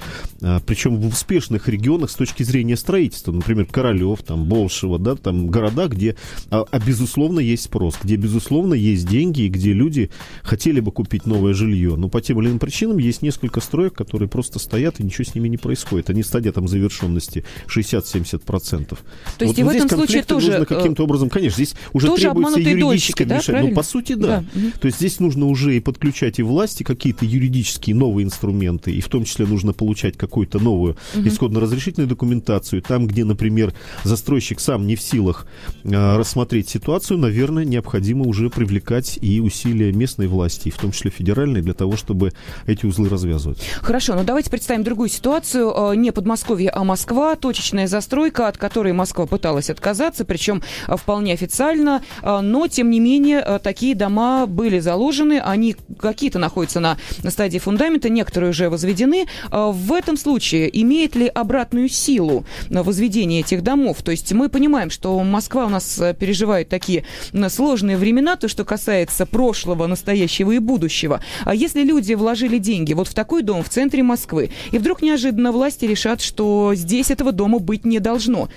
А, 0.40 0.60
причем 0.64 0.96
в 0.96 1.06
успешных 1.06 1.68
регионах 1.68 2.10
с 2.10 2.14
точки 2.14 2.42
зрения 2.44 2.76
строительства, 2.76 3.32
например, 3.32 3.66
Королев, 3.66 4.22
там, 4.22 4.46
Болшево, 4.46 4.98
да, 4.98 5.16
там 5.16 5.48
города, 5.48 5.88
где, 5.88 6.16
а, 6.50 6.64
а 6.70 6.78
безусловно, 6.78 7.40
есть 7.40 7.64
спрос, 7.64 7.96
где, 8.02 8.16
безусловно, 8.16 8.74
есть 8.74 9.06
деньги, 9.06 9.42
и 9.42 9.48
где 9.48 9.72
люди 9.72 10.10
хотели 10.42 10.80
бы 10.80 10.92
купить 10.92 11.26
новое 11.26 11.52
жилье. 11.52 11.96
Но 11.96 12.08
по 12.08 12.20
тем 12.20 12.40
или 12.40 12.48
иным 12.48 12.58
причинам 12.58 12.98
есть 12.98 13.22
несколько 13.22 13.60
строек, 13.60 13.94
которые 13.94 14.28
просто 14.28 14.58
стоят, 14.58 15.00
и 15.00 15.02
ничего 15.02 15.24
с 15.24 15.34
ними 15.34 15.48
не 15.48 15.56
происходит. 15.56 16.10
Они 16.10 16.22
стадия 16.22 16.52
там 16.52 16.68
завершенности 16.68 17.44
60-70%. 17.66 18.86
То 18.86 18.96
есть 19.40 19.40
вот, 19.40 19.58
и 19.58 19.62
в 19.62 19.68
этом 19.68 19.88
случае 19.88 20.22
тоже... 20.22 20.52
Нужно 20.52 20.66
каким-то 20.66 21.02
э, 21.02 21.04
образом, 21.04 21.28
конечно, 21.28 21.56
здесь 21.56 21.74
уже 21.92 22.14
требуется 22.14 22.60
юридическое 22.92 23.26
да, 23.26 23.34
вмешательство. 23.36 23.68
Ну, 23.68 23.74
по 23.74 23.82
сути, 23.82 24.12
да. 24.14 24.44
да. 24.54 24.60
То 24.80 24.86
есть 24.86 24.98
здесь 24.98 25.20
нужно 25.20 25.46
уже 25.46 25.76
и 25.76 25.80
подключать 25.80 26.38
и 26.38 26.42
власти, 26.42 26.82
какие-то 26.82 27.24
юридические 27.24 27.96
новые 27.96 28.24
инструменты, 28.24 28.92
и 28.92 29.00
в 29.00 29.08
том 29.08 29.24
числе 29.24 29.46
нужно 29.46 29.72
получать 29.72 30.16
какую-то 30.16 30.58
новую 30.58 30.96
угу. 31.14 31.26
исходно-разрешительную 31.26 32.08
документацию. 32.08 32.82
Там, 32.82 33.06
где, 33.06 33.24
например, 33.24 33.74
застройщик 34.04 34.60
сам 34.60 34.86
не 34.86 34.96
в 34.96 35.02
силах 35.02 35.46
а, 35.84 36.18
рассмотреть 36.18 36.68
ситуацию, 36.68 37.18
наверное, 37.18 37.64
необходимо 37.64 38.24
уже 38.24 38.50
привлекать 38.50 39.18
и 39.20 39.40
усилия 39.40 39.92
местной 39.92 40.26
власти, 40.26 40.68
и 40.68 40.70
в 40.70 40.76
том 40.76 40.92
числе 40.92 41.10
федеральной, 41.10 41.62
для 41.62 41.74
того, 41.74 41.96
чтобы 41.96 42.32
эти 42.66 42.86
узлы 42.86 43.08
развязывать. 43.08 43.58
Хорошо, 43.80 44.14
но 44.14 44.24
давайте 44.24 44.50
представим 44.50 44.84
другую 44.84 45.08
ситуацию. 45.08 45.72
А, 45.76 45.94
не 45.94 46.12
Подмосковье, 46.12 46.70
а 46.70 46.84
Москва. 46.84 47.36
Точечная 47.36 47.86
застройка, 47.86 48.48
от 48.48 48.58
которой 48.58 48.92
Москва 48.92 49.26
пыталась 49.26 49.70
отказаться, 49.70 50.24
причем 50.24 50.62
а, 50.86 50.96
вполне 50.96 51.32
официально. 51.32 52.02
Но, 52.22 52.63
тем 52.66 52.90
не 52.90 53.00
менее, 53.00 53.60
такие 53.62 53.94
дома 53.94 54.46
были 54.46 54.78
заложены. 54.78 55.40
Они 55.40 55.76
какие-то 55.98 56.38
находятся 56.38 56.80
на, 56.80 56.98
на 57.22 57.30
стадии 57.30 57.58
фундамента, 57.58 58.08
некоторые 58.08 58.50
уже 58.50 58.70
возведены. 58.70 59.26
В 59.50 59.92
этом 59.92 60.16
случае 60.16 60.70
имеет 60.82 61.16
ли 61.16 61.26
обратную 61.26 61.88
силу 61.88 62.44
возведение 62.70 63.40
этих 63.40 63.62
домов? 63.62 64.02
То 64.02 64.10
есть 64.10 64.32
мы 64.32 64.48
понимаем, 64.48 64.90
что 64.90 65.18
Москва 65.22 65.66
у 65.66 65.68
нас 65.68 65.98
э, 65.98 66.14
переживает 66.14 66.68
такие 66.68 67.04
сложные 67.48 67.96
времена, 67.96 68.36
то, 68.36 68.48
что 68.48 68.64
касается 68.64 69.26
прошлого, 69.26 69.86
настоящего 69.86 70.52
и 70.52 70.58
будущего. 70.58 71.20
А 71.44 71.54
если 71.54 71.82
люди 71.82 72.14
вложили 72.14 72.58
деньги 72.58 72.92
вот 72.92 73.08
в 73.08 73.14
такой 73.14 73.42
дом 73.42 73.62
в 73.62 73.68
центре 73.68 74.02
Москвы, 74.02 74.50
и 74.72 74.78
вдруг 74.78 75.02
неожиданно 75.02 75.52
власти 75.52 75.84
решат, 75.84 76.20
что 76.20 76.72
здесь 76.74 77.10
этого 77.10 77.32
дома 77.32 77.58
быть 77.58 77.84
не 77.84 77.98
должно, 77.98 78.48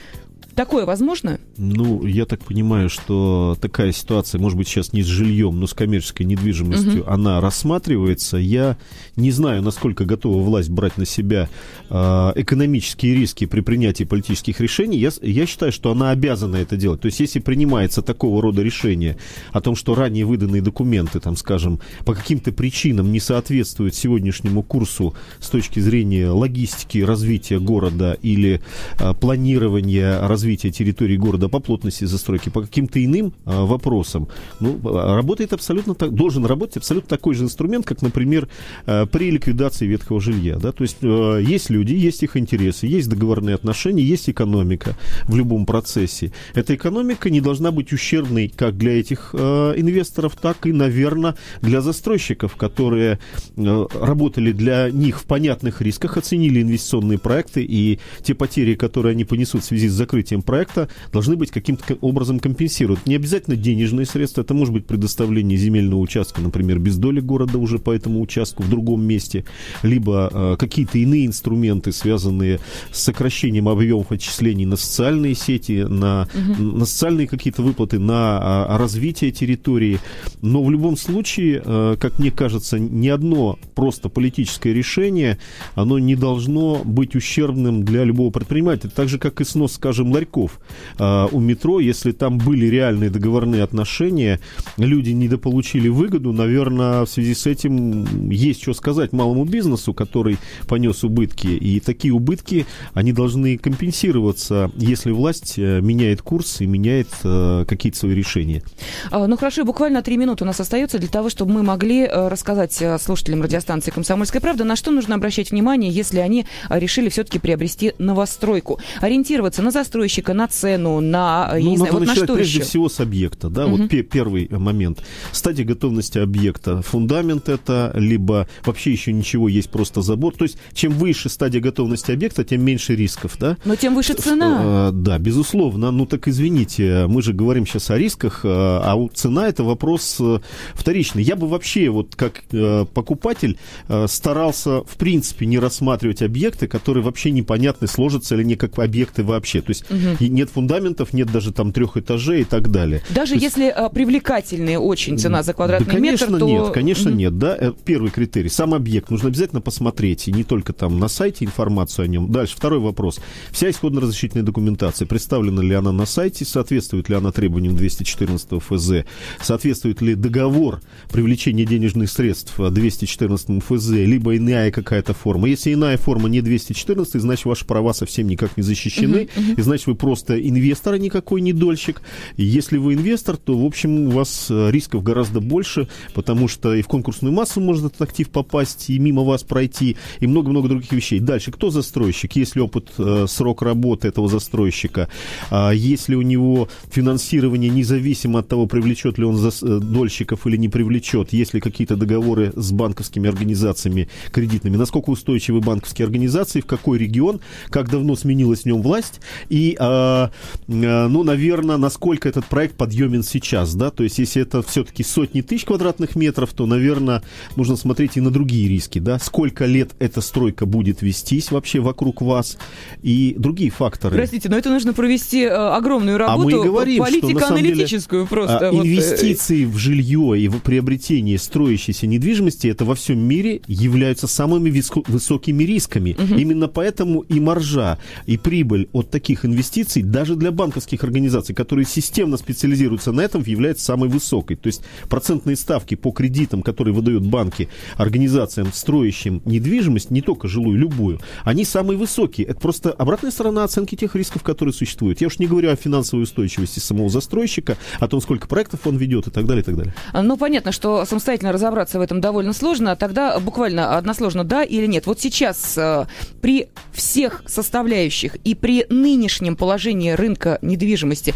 Такое 0.57 0.87
возможно? 0.87 1.39
Ну, 1.57 2.03
я 2.07 2.25
так 2.25 2.43
понимаю, 2.43 2.89
что 2.89 3.55
такая 3.61 3.91
ситуация, 3.91 4.41
может 4.41 4.57
быть, 4.57 4.67
сейчас 4.67 4.91
не 4.91 5.03
с 5.03 5.05
жильем, 5.05 5.59
но 5.59 5.67
с 5.67 5.73
коммерческой 5.75 6.23
недвижимостью, 6.23 7.01
угу. 7.03 7.11
она 7.11 7.39
рассматривается. 7.39 8.37
Я 8.37 8.75
не 9.15 9.29
знаю, 9.29 9.61
насколько 9.61 10.03
готова 10.03 10.41
власть 10.41 10.71
брать 10.71 10.97
на 10.97 11.05
себя 11.05 11.47
э, 11.91 12.31
экономические 12.37 13.13
риски 13.13 13.45
при 13.45 13.61
принятии 13.61 14.03
политических 14.03 14.59
решений. 14.59 14.97
Я, 14.97 15.11
я 15.21 15.45
считаю, 15.45 15.71
что 15.71 15.91
она 15.91 16.09
обязана 16.09 16.55
это 16.55 16.75
делать. 16.75 17.01
То 17.01 17.05
есть, 17.05 17.19
если 17.19 17.37
принимается 17.37 18.01
такого 18.01 18.41
рода 18.41 18.63
решение 18.63 19.17
о 19.51 19.61
том, 19.61 19.75
что 19.75 19.93
ранее 19.93 20.25
выданные 20.25 20.63
документы, 20.63 21.19
там, 21.19 21.35
скажем, 21.35 21.81
по 22.03 22.15
каким-то 22.15 22.51
причинам 22.51 23.11
не 23.11 23.19
соответствуют 23.19 23.93
сегодняшнему 23.93 24.63
курсу 24.63 25.13
с 25.39 25.51
точки 25.51 25.79
зрения 25.81 26.31
логистики 26.31 26.97
развития 26.97 27.59
города 27.59 28.17
или 28.23 28.59
э, 28.97 29.13
планирования 29.13 30.27
развития 30.27 30.46
развития 30.47 30.71
территории 30.71 31.17
города 31.17 31.49
по 31.49 31.59
плотности 31.59 32.05
застройки, 32.05 32.47
по 32.49 32.61
каким-то 32.61 33.03
иным 33.03 33.33
а, 33.43 33.65
вопросам, 33.65 34.29
ну, 34.61 34.79
работает 34.81 35.51
абсолютно 35.51 35.93
так, 35.93 36.13
должен 36.13 36.45
работать 36.45 36.77
абсолютно 36.77 37.09
такой 37.09 37.35
же 37.35 37.43
инструмент, 37.43 37.85
как, 37.85 38.01
например, 38.01 38.47
а, 38.85 39.05
при 39.05 39.29
ликвидации 39.29 39.85
ветхого 39.85 40.21
жилья. 40.21 40.55
Да? 40.55 40.71
То 40.71 40.83
есть 40.83 40.97
а, 41.03 41.37
есть 41.37 41.69
люди, 41.69 41.93
есть 41.93 42.23
их 42.23 42.37
интересы, 42.37 42.87
есть 42.87 43.09
договорные 43.09 43.55
отношения, 43.55 44.03
есть 44.03 44.29
экономика 44.29 44.95
в 45.25 45.35
любом 45.35 45.65
процессе. 45.65 46.31
Эта 46.53 46.75
экономика 46.75 47.29
не 47.29 47.41
должна 47.41 47.71
быть 47.71 47.91
ущербной 47.91 48.47
как 48.47 48.77
для 48.77 48.97
этих 48.97 49.31
а, 49.33 49.73
инвесторов, 49.73 50.37
так 50.41 50.65
и, 50.65 50.71
наверное, 50.71 51.35
для 51.61 51.81
застройщиков, 51.81 52.55
которые 52.55 53.19
а, 53.57 53.87
работали 53.99 54.53
для 54.53 54.91
них 54.91 55.19
в 55.19 55.25
понятных 55.25 55.81
рисках, 55.81 56.15
оценили 56.15 56.61
инвестиционные 56.61 57.17
проекты 57.17 57.65
и 57.67 57.99
те 58.23 58.33
потери, 58.33 58.75
которые 58.75 59.11
они 59.11 59.25
понесут 59.25 59.63
в 59.63 59.65
связи 59.65 59.89
с 59.89 59.97
закрытием 59.97 60.36
развитием 60.37 60.41
проекта 60.41 60.89
должны 61.11 61.35
быть 61.35 61.51
каким-то 61.51 61.97
образом 62.01 62.39
компенсированы. 62.39 63.01
Не 63.05 63.15
обязательно 63.15 63.55
денежные 63.55 64.05
средства, 64.05 64.41
это 64.41 64.53
может 64.53 64.73
быть 64.73 64.85
предоставление 64.85 65.57
земельного 65.57 65.99
участка, 65.99 66.41
например, 66.41 66.79
без 66.79 66.97
доли 66.97 67.19
города 67.19 67.57
уже 67.57 67.79
по 67.79 67.91
этому 67.91 68.21
участку 68.21 68.63
в 68.63 68.69
другом 68.69 69.03
месте, 69.03 69.43
либо 69.83 70.29
э, 70.31 70.55
какие-то 70.57 70.97
иные 70.97 71.25
инструменты, 71.25 71.91
связанные 71.91 72.59
с 72.91 73.03
сокращением 73.03 73.67
объемов 73.67 74.11
отчислений 74.11 74.65
на 74.65 74.77
социальные 74.77 75.35
сети, 75.35 75.85
на, 75.87 76.27
угу. 76.33 76.63
на 76.63 76.85
социальные 76.85 77.27
какие-то 77.27 77.61
выплаты, 77.61 77.99
на 77.99 78.39
а, 78.39 78.77
развитие 78.77 79.31
территории. 79.31 79.99
Но 80.41 80.63
в 80.63 80.71
любом 80.71 80.97
случае, 80.97 81.61
э, 81.63 81.95
как 81.99 82.19
мне 82.19 82.31
кажется, 82.31 82.79
ни 82.79 83.07
одно 83.07 83.57
просто 83.75 84.09
политическое 84.09 84.73
решение, 84.73 85.37
оно 85.75 85.99
не 85.99 86.15
должно 86.15 86.81
быть 86.83 87.15
ущербным 87.15 87.83
для 87.83 88.03
любого 88.03 88.31
предпринимателя. 88.31 88.89
Так 88.89 89.09
же, 89.09 89.19
как 89.19 89.41
и 89.41 89.45
снос, 89.45 89.73
скажем, 89.73 90.11
ларьков 90.11 90.26
ларьков 90.27 90.59
э, 90.99 91.27
у 91.31 91.39
метро, 91.39 91.79
если 91.79 92.11
там 92.11 92.37
были 92.37 92.67
реальные 92.67 93.09
договорные 93.09 93.63
отношения, 93.63 94.39
люди 94.77 95.11
недополучили 95.11 95.89
выгоду, 95.89 96.33
наверное, 96.33 97.05
в 97.05 97.09
связи 97.09 97.33
с 97.33 97.45
этим 97.47 98.29
есть 98.29 98.61
что 98.61 98.73
сказать 98.73 99.13
малому 99.13 99.45
бизнесу, 99.45 99.93
который 99.93 100.37
понес 100.67 101.03
убытки. 101.03 101.47
И 101.47 101.79
такие 101.79 102.13
убытки, 102.13 102.65
они 102.93 103.13
должны 103.13 103.57
компенсироваться, 103.57 104.71
если 104.75 105.11
власть 105.11 105.55
э, 105.57 105.81
меняет 105.81 106.21
курс 106.21 106.61
и 106.61 106.67
меняет 106.67 107.09
э, 107.23 107.65
какие-то 107.67 107.97
свои 107.97 108.15
решения. 108.15 108.63
А, 109.11 109.27
ну 109.27 109.37
хорошо, 109.37 109.63
буквально 109.63 110.01
три 110.01 110.17
минуты 110.17 110.43
у 110.43 110.47
нас 110.47 110.59
остается 110.59 110.99
для 110.99 111.09
того, 111.09 111.29
чтобы 111.29 111.53
мы 111.53 111.63
могли 111.63 112.01
э, 112.01 112.27
рассказать 112.27 112.81
слушателям 113.01 113.41
радиостанции 113.41 113.91
«Комсомольская 113.91 114.41
правда», 114.41 114.63
на 114.63 114.75
что 114.75 114.91
нужно 114.91 115.15
обращать 115.15 115.51
внимание, 115.51 115.91
если 115.91 116.19
они 116.19 116.45
решили 116.69 117.09
все-таки 117.09 117.39
приобрести 117.39 117.93
новостройку. 117.97 118.79
Ориентироваться 119.01 119.61
на 119.61 119.71
застройщика, 119.71 120.16
заказчика, 120.17 120.33
на 120.33 120.47
цену, 120.47 120.99
на, 121.01 121.49
ну, 121.53 121.71
не 121.71 121.77
знаю, 121.77 121.93
вот 121.93 122.05
на 122.05 122.15
что 122.15 122.35
прежде 122.35 122.59
еще? 122.59 122.67
всего 122.67 122.89
с 122.89 122.99
объекта, 122.99 123.49
да, 123.49 123.65
угу. 123.65 123.77
вот 123.77 123.89
первый 124.09 124.47
момент. 124.49 125.03
Стадия 125.31 125.65
готовности 125.65 126.19
объекта. 126.19 126.81
Фундамент 126.81 127.49
это, 127.49 127.91
либо 127.95 128.47
вообще 128.65 128.91
еще 128.91 129.13
ничего, 129.13 129.47
есть 129.47 129.69
просто 129.69 130.01
забор. 130.01 130.33
То 130.35 130.43
есть, 130.43 130.57
чем 130.73 130.93
выше 130.93 131.29
стадия 131.29 131.61
готовности 131.61 132.11
объекта, 132.11 132.43
тем 132.43 132.63
меньше 132.63 132.95
рисков, 132.95 133.37
да? 133.39 133.57
Но 133.65 133.75
тем 133.75 133.95
выше 133.95 134.13
цена. 134.13 134.59
А, 134.59 134.91
да, 134.91 135.17
безусловно. 135.17 135.91
Ну, 135.91 136.05
так 136.05 136.27
извините, 136.27 137.05
мы 137.07 137.21
же 137.21 137.33
говорим 137.33 137.65
сейчас 137.65 137.89
о 137.91 137.97
рисках, 137.97 138.41
а, 138.43 138.81
а 138.85 139.07
цена 139.13 139.47
это 139.47 139.63
вопрос 139.63 140.17
э, 140.19 140.39
вторичный. 140.73 141.23
Я 141.23 141.35
бы 141.35 141.47
вообще, 141.47 141.89
вот 141.89 142.15
как 142.15 142.43
э, 142.51 142.85
покупатель, 142.93 143.57
э, 143.87 144.07
старался, 144.07 144.83
в 144.83 144.97
принципе, 144.97 145.45
не 145.45 145.59
рассматривать 145.59 146.21
объекты, 146.21 146.67
которые 146.67 147.03
вообще 147.03 147.31
непонятны, 147.31 147.87
сложатся 147.87 148.35
или 148.35 148.43
не 148.43 148.55
как 148.55 148.77
объекты 148.79 149.23
вообще. 149.23 149.61
То 149.61 149.71
есть, 149.71 149.89
угу 149.89 149.96
угу. 149.97 150.25
нет 150.25 150.49
фундаментов, 150.49 151.13
нет 151.13 151.31
даже 151.31 151.51
там 151.51 151.71
трех 151.71 151.97
этажей 151.97 152.41
и 152.41 152.43
так 152.43 152.71
далее. 152.71 153.01
Даже 153.09 153.33
То 153.33 153.39
если 153.39 153.65
есть... 153.65 153.91
привлекательная 153.93 154.79
очень 154.79 155.17
цена 155.17 155.43
за 155.43 155.53
квадратный 155.53 155.87
да, 155.87 155.93
конечно, 155.93 156.25
метр, 156.25 156.39
то... 156.39 156.47
нет, 156.47 156.73
конечно, 156.73 157.11
угу. 157.11 157.17
нет, 157.17 157.37
да. 157.37 157.57
Э, 157.59 157.71
первый 157.85 158.11
критерий. 158.11 158.49
Сам 158.49 158.73
объект 158.73 159.09
нужно 159.09 159.29
обязательно 159.29 159.61
посмотреть, 159.61 160.27
и 160.27 160.31
не 160.31 160.43
только 160.43 160.73
там 160.73 160.99
на 160.99 161.07
сайте 161.07 161.45
информацию 161.45 162.05
о 162.05 162.07
нем. 162.07 162.31
Дальше, 162.31 162.55
второй 162.55 162.79
вопрос. 162.79 163.19
Вся 163.51 163.69
исходно-разрешительная 163.69 164.45
документация, 164.45 165.05
представлена 165.05 165.61
ли 165.61 165.73
она 165.73 165.91
на 165.91 166.05
сайте, 166.05 166.45
соответствует 166.45 167.09
ли 167.09 167.15
она 167.15 167.31
требованиям 167.31 167.75
214 167.75 168.61
ФЗ, 168.61 169.05
соответствует 169.41 170.01
ли 170.01 170.15
договор 170.15 170.81
привлечения 171.11 171.65
денежных 171.65 172.09
средств 172.11 172.53
214 172.57 173.63
ФЗ, 173.63 173.89
либо 173.89 174.35
иная 174.37 174.71
какая-то 174.71 175.13
форма. 175.13 175.47
Если 175.47 175.73
иная 175.73 175.97
форма 175.97 176.29
не 176.29 176.41
214, 176.41 177.21
значит, 177.21 177.45
ваши 177.45 177.65
права 177.65 177.93
совсем 177.93 178.27
никак 178.27 178.57
не 178.57 178.63
защищены, 178.63 179.29
угу. 179.35 179.53
и 179.57 179.61
значит, 179.61 179.86
вы 179.87 179.95
просто 179.95 180.39
инвестор, 180.39 180.93
а 180.93 180.97
никакой 180.97 181.41
не 181.41 181.53
дольщик. 181.53 182.01
Если 182.35 182.77
вы 182.77 182.93
инвестор, 182.93 183.37
то, 183.37 183.57
в 183.57 183.65
общем, 183.65 184.07
у 184.07 184.09
вас 184.11 184.47
э, 184.49 184.71
рисков 184.71 185.03
гораздо 185.03 185.39
больше, 185.39 185.87
потому 186.13 186.47
что 186.47 186.73
и 186.73 186.81
в 186.81 186.87
конкурсную 186.87 187.33
массу 187.33 187.61
может 187.61 187.85
этот 187.85 188.01
актив 188.01 188.29
попасть, 188.29 188.89
и 188.89 188.99
мимо 188.99 189.23
вас 189.23 189.43
пройти, 189.43 189.97
и 190.19 190.27
много-много 190.27 190.69
других 190.69 190.91
вещей. 190.91 191.19
Дальше, 191.19 191.51
кто 191.51 191.69
застройщик? 191.69 192.35
Есть 192.35 192.55
ли 192.55 192.61
опыт, 192.61 192.91
э, 192.97 193.25
срок 193.27 193.61
работы 193.61 194.07
этого 194.07 194.27
застройщика? 194.27 195.09
А 195.49 195.71
есть 195.71 196.09
ли 196.09 196.15
у 196.15 196.21
него 196.21 196.67
финансирование 196.91 197.69
независимо 197.69 198.39
от 198.39 198.47
того, 198.47 198.67
привлечет 198.67 199.17
ли 199.17 199.25
он 199.25 199.37
э, 199.37 199.79
дольщиков 199.79 200.45
или 200.47 200.57
не 200.57 200.69
привлечет, 200.69 201.33
есть 201.33 201.53
ли 201.53 201.61
какие-то 201.61 201.95
договоры 201.95 202.51
с 202.55 202.71
банковскими 202.71 203.29
организациями 203.29 204.09
кредитными, 204.31 204.77
насколько 204.77 205.09
устойчивы 205.09 205.61
банковские 205.61 206.05
организации, 206.05 206.61
в 206.61 206.65
какой 206.65 206.97
регион, 206.97 207.39
как 207.69 207.89
давно 207.89 208.15
сменилась 208.15 208.61
в 208.61 208.65
нем 208.65 208.81
власть, 208.81 209.21
и, 209.49 209.75
э, 209.79 210.27
э, 210.67 211.07
ну, 211.07 211.23
наверное, 211.23 211.77
насколько 211.77 212.27
этот 212.29 212.45
проект 212.45 212.75
подъемен 212.75 213.23
сейчас, 213.23 213.75
да, 213.75 213.91
то 213.91 214.03
есть 214.03 214.19
если 214.19 214.41
это 214.41 214.61
все-таки 214.61 215.03
сотни 215.03 215.41
тысяч 215.41 215.65
квадратных 215.65 216.15
метров, 216.15 216.53
то, 216.53 216.65
наверное, 216.65 217.23
нужно 217.55 217.75
смотреть 217.75 218.17
и 218.17 218.21
на 218.21 218.31
другие 218.31 218.67
риски, 218.67 218.99
да, 218.99 219.19
сколько 219.19 219.65
лет 219.65 219.91
эта 219.99 220.21
стройка 220.21 220.65
будет 220.65 221.01
вестись 221.01 221.51
вообще 221.51 221.79
вокруг 221.79 222.21
вас, 222.21 222.57
и 223.01 223.35
другие 223.37 223.69
факторы. 223.69 224.15
Простите, 224.15 224.49
но 224.49 224.57
это 224.57 224.69
нужно 224.69 224.93
провести 224.93 225.43
э, 225.43 225.49
огромную 225.49 226.17
работу, 226.17 226.41
а 226.41 226.59
мы 226.59 226.63
говорим, 226.63 227.03
политико-аналитическую 227.03 228.27
просто. 228.27 228.69
А, 228.69 228.71
вот, 228.71 228.85
инвестиции 228.85 229.65
в 229.65 229.77
жилье 229.77 230.39
и 230.39 230.47
в 230.47 230.59
приобретение 230.59 231.37
строящейся 231.37 232.07
недвижимости, 232.07 232.67
это 232.67 232.85
во 232.85 232.95
всем 232.95 233.19
мире 233.19 233.61
являются 233.67 234.27
самыми 234.27 234.69
высокими 235.07 235.63
рисками. 235.63 236.15
Угу. 236.17 236.35
Именно 236.39 236.67
поэтому 236.67 237.21
и 237.21 237.39
маржа, 237.39 237.97
и 238.25 238.37
прибыль 238.37 238.89
от 238.93 239.09
таких 239.09 239.45
инвестиций 239.45 239.66
даже 240.01 240.35
для 240.35 240.51
банковских 240.51 241.03
организаций, 241.03 241.53
которые 241.53 241.85
системно 241.85 242.37
специализируются 242.37 243.11
на 243.11 243.21
этом, 243.21 243.43
является 243.45 243.85
самой 243.85 244.09
высокой. 244.09 244.55
То 244.55 244.67
есть 244.67 244.81
процентные 245.09 245.55
ставки 245.55 245.95
по 245.95 246.11
кредитам, 246.11 246.61
которые 246.61 246.93
выдают 246.93 247.25
банки 247.25 247.69
организациям, 247.95 248.71
строящим 248.73 249.41
недвижимость, 249.45 250.11
не 250.11 250.21
только 250.21 250.47
жилую, 250.47 250.77
любую, 250.77 251.19
они 251.43 251.65
самые 251.65 251.97
высокие. 251.97 252.47
Это 252.47 252.59
просто 252.59 252.91
обратная 252.91 253.31
сторона 253.31 253.63
оценки 253.63 253.95
тех 253.95 254.15
рисков, 254.15 254.43
которые 254.43 254.73
существуют. 254.73 255.21
Я 255.21 255.27
уж 255.27 255.39
не 255.39 255.47
говорю 255.47 255.71
о 255.71 255.75
финансовой 255.75 256.23
устойчивости 256.23 256.79
самого 256.79 257.09
застройщика, 257.09 257.77
о 257.99 258.07
том, 258.07 258.21
сколько 258.21 258.47
проектов 258.47 258.85
он 258.85 258.97
ведет 258.97 259.27
и 259.27 259.31
так 259.31 259.45
далее, 259.45 259.61
и 259.61 259.65
так 259.65 259.75
далее. 259.75 259.93
Ну, 260.13 260.37
понятно, 260.37 260.71
что 260.71 261.05
самостоятельно 261.05 261.51
разобраться 261.51 261.99
в 261.99 262.01
этом 262.01 262.21
довольно 262.21 262.53
сложно. 262.53 262.95
Тогда 262.95 263.39
буквально 263.39 263.97
односложно 263.97 264.43
да 264.43 264.63
или 264.63 264.85
нет. 264.85 265.05
Вот 265.05 265.19
сейчас 265.19 265.77
э, 265.77 266.05
при 266.41 266.69
всех 266.93 267.43
составляющих 267.45 268.35
и 268.43 268.55
при 268.55 268.85
нынешнем 268.89 269.55
положении 269.57 270.11
рынка 270.11 270.59
недвижимости 270.61 271.33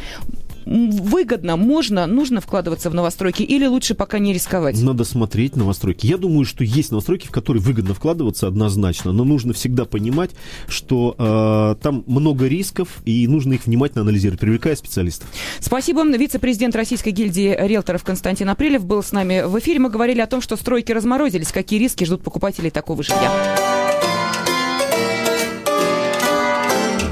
выгодно, 0.65 1.57
можно, 1.57 2.07
нужно 2.07 2.41
вкладываться 2.41 2.89
в 2.89 2.93
новостройки 2.93 3.43
или 3.43 3.65
лучше 3.65 3.95
пока 3.95 4.19
не 4.19 4.33
рисковать? 4.33 4.81
Надо 4.81 5.03
смотреть 5.03 5.55
новостройки. 5.55 6.05
Я 6.05 6.17
думаю, 6.17 6.45
что 6.45 6.63
есть 6.63 6.91
новостройки, 6.91 7.27
в 7.27 7.31
которые 7.31 7.61
выгодно 7.61 7.93
вкладываться 7.93 8.47
однозначно, 8.47 9.11
но 9.11 9.23
нужно 9.23 9.53
всегда 9.53 9.85
понимать, 9.85 10.31
что 10.67 11.15
э, 11.17 11.81
там 11.81 12.03
много 12.07 12.47
рисков 12.47 13.01
и 13.05 13.27
нужно 13.27 13.53
их 13.53 13.65
внимательно 13.65 14.01
анализировать, 14.01 14.39
привлекая 14.39 14.75
специалистов. 14.75 15.29
Спасибо. 15.59 16.01
Вице-президент 16.01 16.75
Российской 16.75 17.09
гильдии 17.09 17.55
риэлторов 17.59 18.03
Константин 18.03 18.49
Апрелев 18.49 18.85
был 18.85 19.03
с 19.03 19.11
нами 19.11 19.43
в 19.45 19.57
эфире. 19.59 19.79
Мы 19.79 19.89
говорили 19.89 20.19
о 20.19 20.27
том, 20.27 20.41
что 20.41 20.55
стройки 20.55 20.91
разморозились, 20.91 21.51
какие 21.51 21.79
риски 21.79 22.03
ждут 22.03 22.23
покупателей 22.23 22.71
такого 22.71 23.03
жилья. 23.03 23.80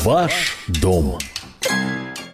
Ваш 0.04 0.58
дом. 0.68 1.18